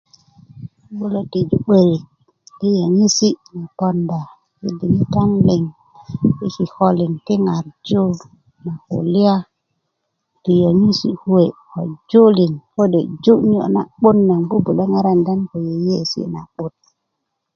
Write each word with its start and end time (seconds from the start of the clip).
'n 0.83 0.87
bubulö 0.87 1.21
tiju 1.31 1.55
'börik 1.63 2.03
yi 2.59 2.69
yöŋesi' 2.79 3.39
na 3.57 3.65
poonda 3.77 4.19
yi 4.61 4.69
diŋitan 4.79 5.31
liŋ́ 5.47 5.65
yi 6.39 6.47
kikolin 6.55 7.13
ti 7.25 7.33
ŋarju 7.45 8.03
na 8.63 8.73
kulya 8.91 9.35
ti 10.43 10.51
yöŋesi' 10.61 11.17
kuwe' 11.21 11.55
ko 11.71 11.79
julin 12.09 12.53
kode' 12.75 13.09
ju' 13.23 13.43
niyo' 13.49 13.71
na'but 13.75 14.17
naŋ 14.29 14.41
bubulö 14.49 14.83
ŋarakinda 14.91 15.33
na 15.33 15.39
nan 15.41 15.47
ko 15.49 15.55
yeyeesi' 15.67 16.31
na'but 16.33 16.73